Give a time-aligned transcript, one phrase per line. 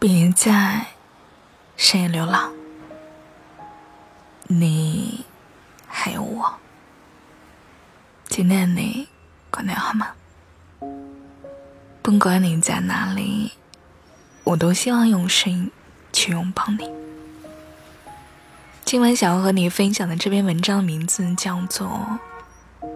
[0.00, 0.86] 别在
[1.76, 2.50] 深夜流浪，
[4.44, 5.26] 你
[5.86, 6.54] 还有我。
[8.26, 9.06] 今天的你
[9.50, 10.12] 过得好吗？
[12.00, 13.52] 不管你在哪里，
[14.42, 15.70] 我都希望用声音
[16.14, 16.90] 去拥抱你。
[18.86, 22.18] 今晚想要和你分享的这篇文章的名字叫做《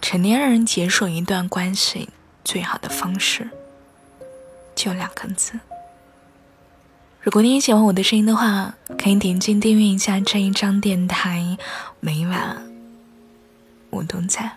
[0.00, 2.08] 成年人结束一段关系
[2.42, 3.44] 最好的方式》。
[4.78, 5.58] 就两个字。
[7.20, 11.58] 如果你也喜欢我的声音的话，可以点击订阅一下这一张电台，
[11.98, 12.70] 每晚
[13.90, 14.52] 我都在。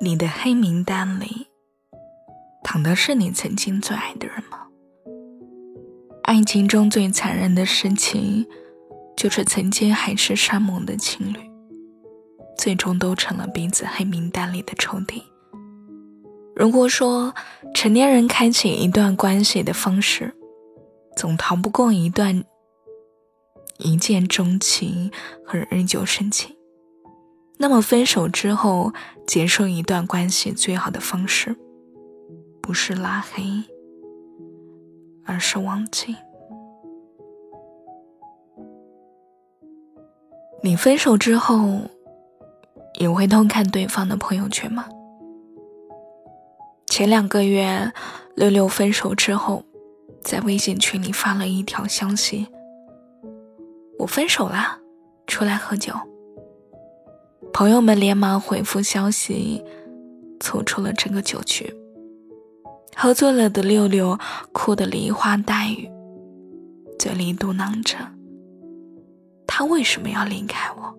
[0.00, 1.48] 你的黑名单里，
[2.64, 4.68] 躺的是你曾经最爱的人吗？
[6.22, 8.46] 爱情中最残忍的事情。
[9.18, 11.38] 就是曾经海誓山盟的情侣，
[12.56, 15.20] 最终都成了彼此黑名单里的仇敌。
[16.54, 17.34] 如果说
[17.74, 20.32] 成年人开启一段关系的方式，
[21.16, 22.44] 总逃不过一段
[23.78, 25.10] 一见钟情
[25.44, 26.54] 和日久生情，
[27.56, 28.92] 那么分手之后
[29.26, 31.56] 结束一段关系最好的方式，
[32.62, 33.42] 不是拉黑，
[35.24, 36.14] 而是忘记。
[40.60, 41.82] 你分手之后，
[42.98, 44.86] 也会偷看对方的朋友圈吗？
[46.86, 47.92] 前两个月，
[48.34, 49.64] 六六分手之后，
[50.22, 52.48] 在微信群里发了一条消息
[54.00, 54.78] ：“我分手啦，
[55.28, 55.94] 出来喝酒。”
[57.54, 59.64] 朋友们连忙回复消息，
[60.40, 61.72] 凑出了整个酒局。
[62.96, 64.18] 喝醉了的六六
[64.50, 65.88] 哭得梨花带雨，
[66.98, 67.96] 嘴里嘟囔着。
[69.58, 70.96] 他为什么要离开我？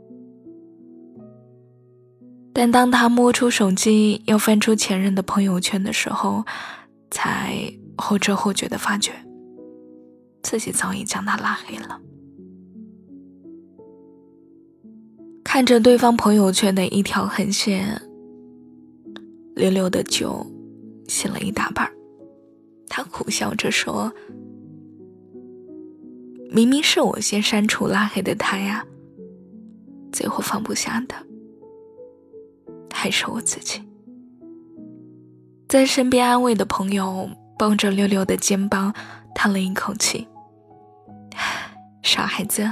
[2.51, 6.43] 但当他摸出手机要翻出前任的朋友圈的时候，
[7.09, 9.13] 才后知后觉的发觉，
[10.43, 12.01] 自己早已将他拉黑了。
[15.41, 18.01] 看着对方朋友圈的一条横线，
[19.55, 20.45] 溜溜的酒
[21.07, 21.89] 醒了一大半，
[22.89, 24.11] 他苦笑着说。
[26.51, 28.83] 明明是我先删除拉黑的他呀，
[30.11, 31.13] 最后放不下的
[32.91, 33.83] 还是我自己。
[35.67, 38.91] 在身边安慰的朋友抱着六六的肩膀，
[39.35, 40.27] 叹了一口气
[42.01, 42.67] ：“傻孩子，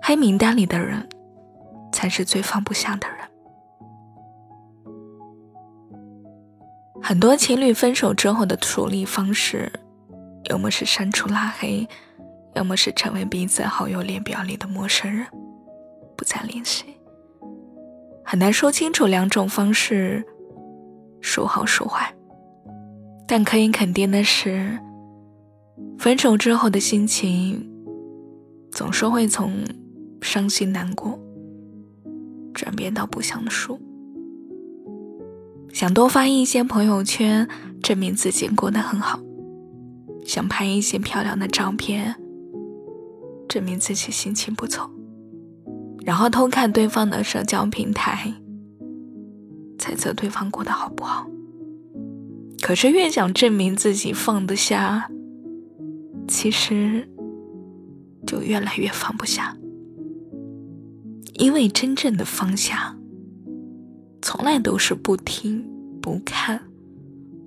[0.00, 1.06] 黑名单里的人
[1.92, 3.18] 才是最放不下的人。”
[7.02, 9.70] 很多情侣分手之后的处理方式，
[10.48, 11.86] 要么是删除拉黑。
[12.56, 15.26] 要么是成为彼此好友列表里的陌生人，
[16.16, 16.86] 不再联系。
[18.24, 20.24] 很难说清楚两种方式
[21.20, 22.12] 孰好孰坏，
[23.28, 24.78] 但可以肯定的是，
[25.98, 27.70] 分手之后的心情
[28.72, 29.52] 总是会从
[30.22, 31.18] 伤心难过
[32.54, 33.78] 转变到不想输。
[35.74, 37.46] 想多发一些朋友圈，
[37.82, 39.18] 证明自己过得很好；
[40.24, 42.16] 想拍一些漂亮的照片。
[43.48, 44.90] 证明自己心情不错，
[46.04, 48.34] 然后偷看对方的社交平台，
[49.78, 51.26] 猜测对方过得好不好。
[52.62, 55.08] 可是越想证明自己放得下，
[56.26, 57.08] 其实
[58.26, 59.56] 就越来越放不下。
[61.34, 62.96] 因为真正的放下，
[64.22, 65.64] 从来都是不听、
[66.00, 66.62] 不看、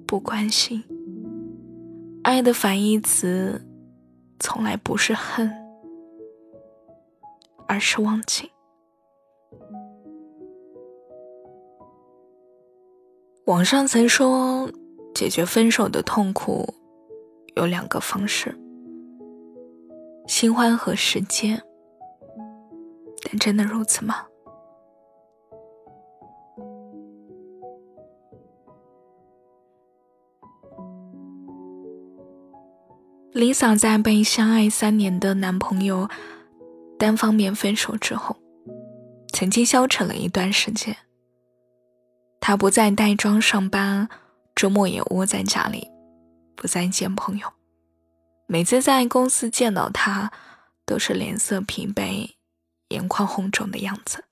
[0.05, 0.83] 不关心。
[2.21, 3.65] 爱的反义词，
[4.39, 5.51] 从来不是恨。
[7.69, 8.51] 而是忘记。
[13.45, 14.69] 网上曾说，
[15.13, 16.73] 解决分手的痛苦
[17.55, 18.57] 有两个方式：
[20.27, 21.61] 新欢和时间。
[23.23, 24.25] 但真的如此吗
[33.31, 36.07] 林嫂在被相爱三年的男朋友。
[36.99, 38.35] 单方面分手之后，
[39.33, 40.95] 曾经消沉了一段时间。
[42.41, 44.09] 他不再带妆上班，
[44.53, 45.89] 周末也窝在家里，
[46.55, 47.53] 不再见朋友。
[48.47, 50.31] 每次在公司见到他，
[50.85, 52.31] 都是脸色疲惫、
[52.89, 54.25] 眼眶红肿的样子。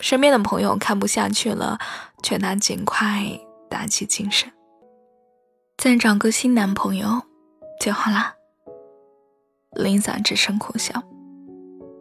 [0.00, 1.78] 身边的朋友看不下去了，
[2.22, 4.50] 劝他尽快打起精神，
[5.76, 7.22] 再找个新男朋友
[7.78, 8.34] 就好啦。
[9.72, 11.02] Lisa 只声苦笑。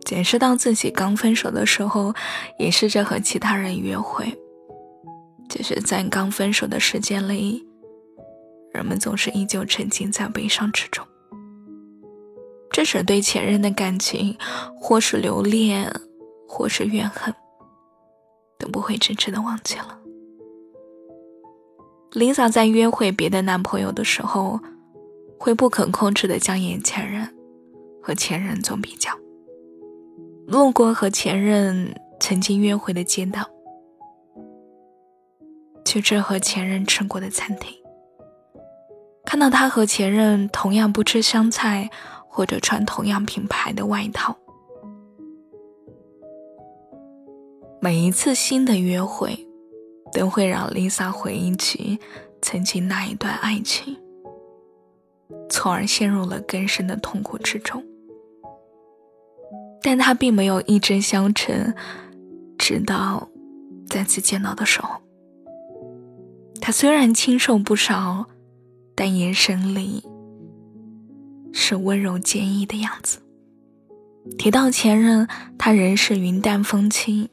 [0.05, 2.13] 解释到自己刚分手的时候，
[2.57, 4.37] 也试着和其他人约会。
[5.47, 7.65] 只是在刚分手的时间里，
[8.71, 11.05] 人们总是依旧沉浸在悲伤之中。
[12.71, 14.37] 这使对前任的感情，
[14.79, 15.91] 或是留恋，
[16.47, 17.33] 或是怨恨，
[18.59, 19.97] 都不会真正的忘记了。
[22.11, 24.59] Lisa 在约会别的男朋友的时候，
[25.39, 27.35] 会不可控制的将眼前人
[28.01, 29.11] 和前任做比较。
[30.49, 33.47] 路过和前任曾经约会的街道，
[35.85, 37.71] 去吃和前任吃过的餐厅，
[39.23, 41.91] 看到他和前任同样不吃香菜，
[42.27, 44.35] 或者穿同样品牌的外套。
[47.79, 49.47] 每一次新的约会，
[50.11, 51.99] 都会让 Lisa 回忆起
[52.41, 53.95] 曾经那一段爱情，
[55.47, 57.83] 从而陷入了更深的痛苦之中。
[59.89, 61.73] 但他并没有一直相承，
[62.59, 63.27] 直到
[63.87, 65.01] 再次见到的时候，
[66.61, 68.27] 他虽然清瘦不少，
[68.93, 70.03] 但眼神里
[71.51, 73.17] 是温柔坚毅的样子。
[74.37, 75.27] 提到前任，
[75.57, 77.27] 他仍是云淡风轻。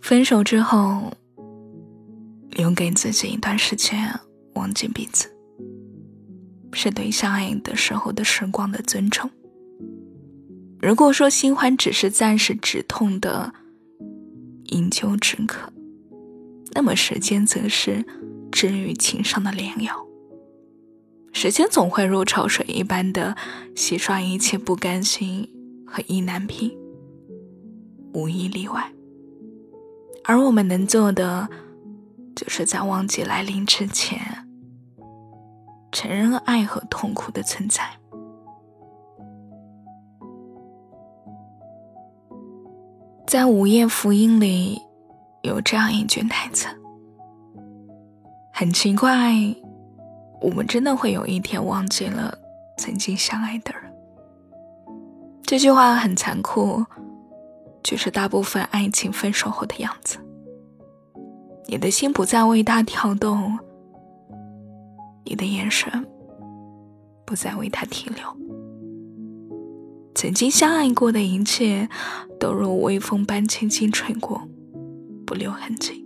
[0.00, 1.12] 分手之后，
[2.52, 4.18] 留给自己一段时间
[4.54, 5.28] 忘记彼此，
[6.72, 9.30] 是对相爱的时候的时光的尊重。
[10.82, 13.54] 如果说新欢只是暂时止痛的
[14.64, 15.72] 饮鸩止渴，
[16.72, 18.04] 那么时间则是
[18.50, 20.04] 治愈情伤的良药。
[21.32, 23.36] 时间总会如潮水一般的
[23.76, 25.48] 洗刷一切不甘心
[25.86, 26.76] 和意难平，
[28.12, 28.92] 无一例外。
[30.24, 31.48] 而我们能做的，
[32.34, 34.20] 就是在忘记来临之前，
[35.92, 38.01] 承认爱和痛苦的存在。
[43.32, 44.78] 在《午夜福音》里，
[45.40, 46.68] 有这样一句台词
[48.52, 49.32] ：“很奇怪，
[50.42, 52.36] 我们真的会有一天忘记了
[52.76, 53.90] 曾经相爱的人。”
[55.44, 56.84] 这句话很残酷，
[57.82, 60.18] 却是大部分爱情分手后的样子。
[61.68, 63.58] 你的心不再为他跳动，
[65.24, 65.90] 你的眼神
[67.24, 68.51] 不再为他停留。
[70.14, 71.88] 曾经相爱过的一切，
[72.38, 74.40] 都如微风般轻轻吹过，
[75.26, 76.04] 不留痕迹。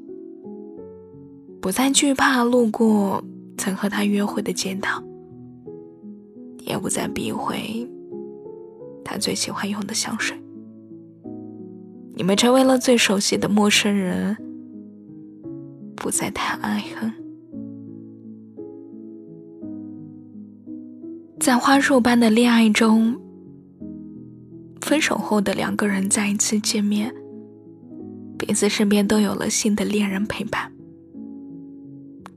[1.61, 3.23] 不再惧怕路过
[3.59, 5.03] 曾和他约会的街道，
[6.61, 7.87] 也不再避讳
[9.05, 10.37] 他最喜欢用的香水。
[12.15, 14.37] 你们成为了最熟悉的陌生人，
[15.97, 17.13] 不再谈爱恨。
[21.41, 23.26] 在花束般的恋爱中。
[24.87, 27.13] 分手后的两个人再一次见面，
[28.39, 30.73] 彼此身边都有了新的恋人陪伴。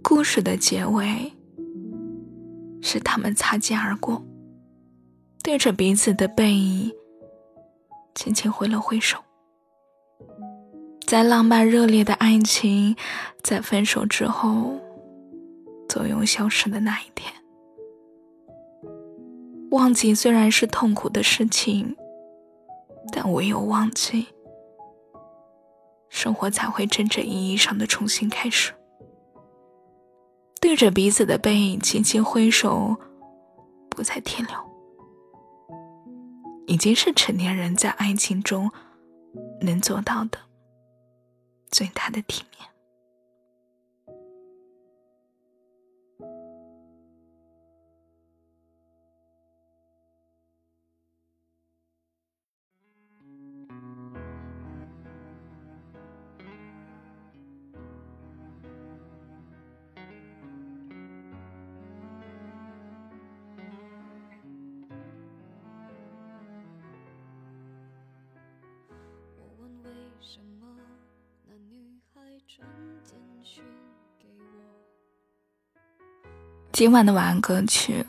[0.01, 1.31] 故事的结尾
[2.81, 4.25] 是他们擦肩而过，
[5.43, 6.91] 对着彼此的背影
[8.15, 9.19] 轻轻挥了挥手。
[11.05, 12.95] 在浪漫热烈的爱情
[13.43, 14.75] 在分手之后
[15.87, 17.31] 作用消失的那一天，
[19.69, 21.95] 忘记虽然是痛苦的事情。
[23.11, 24.27] 但唯有忘记，
[26.09, 28.73] 生活才会真正意义上的重新开始。
[30.61, 32.95] 对着彼此的背影轻轻挥手，
[33.89, 34.55] 不再停留，
[36.67, 38.69] 已经是成年人在爱情中
[39.61, 40.37] 能做到的
[41.71, 42.67] 最大的体面。
[76.71, 78.05] 今晚的晚安歌曲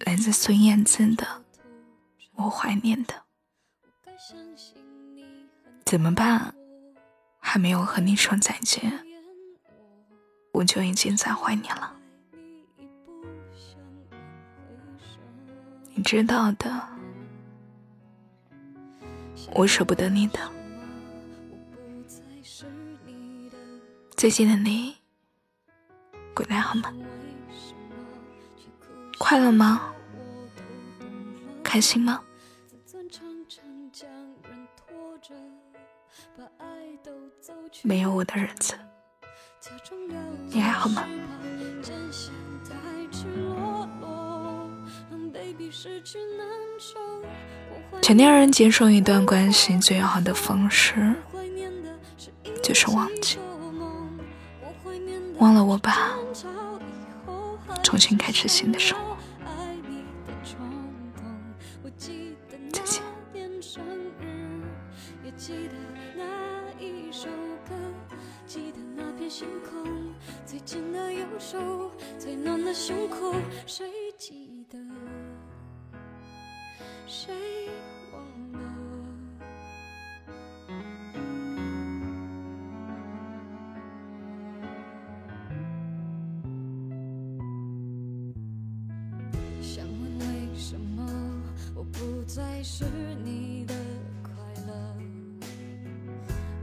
[0.00, 1.24] 来自孙燕姿的
[2.34, 3.14] 《我怀念的》，
[5.84, 6.54] 怎么办？
[7.40, 8.92] 还没有和你说再见，
[10.52, 11.96] 我就已经在怀念了。
[15.94, 16.88] 你知道的，
[19.54, 20.55] 我舍不得你的。
[24.16, 24.96] 最近的你，
[26.34, 26.90] 过得好吗？
[29.18, 29.92] 快乐吗？
[31.62, 32.22] 开心吗？
[37.82, 38.72] 没有我的日子，
[40.46, 41.06] 你还好吗？
[48.00, 51.14] 成年人结束一段关系最好的方式，
[52.62, 53.36] 就是忘记，
[55.38, 56.10] 忘了我吧，
[57.82, 59.15] 重新开始新的生活。
[92.68, 92.84] 是
[93.24, 93.74] 你的
[94.24, 94.32] 快
[94.66, 94.96] 乐？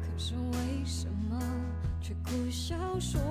[0.01, 1.39] 可是为什么
[2.01, 3.21] 却苦笑说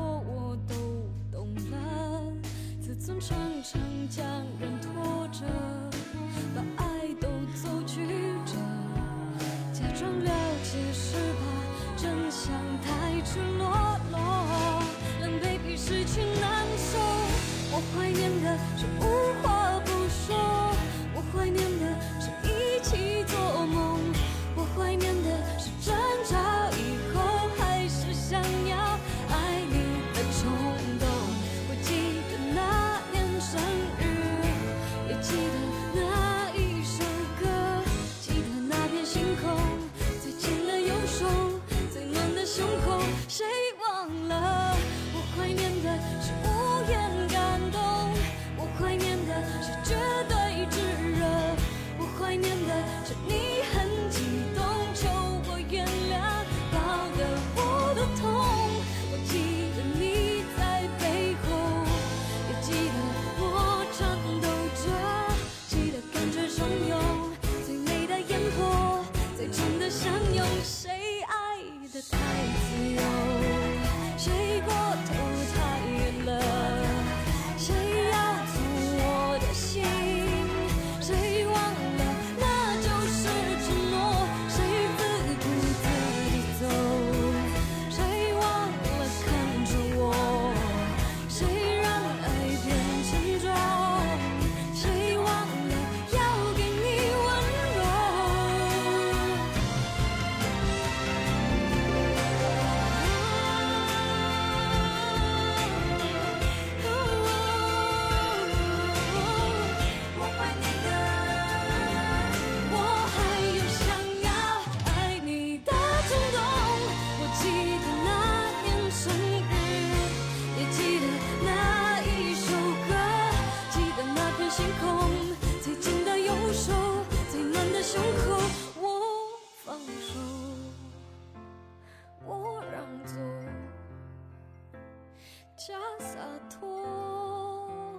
[136.02, 136.18] 洒
[136.50, 137.96] 脱，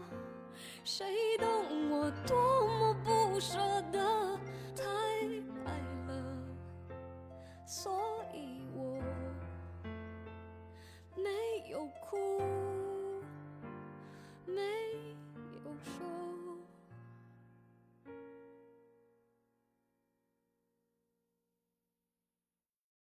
[0.83, 1.07] 谁
[1.39, 1.47] 懂
[1.89, 3.57] 我多么不舍
[3.93, 4.32] 得，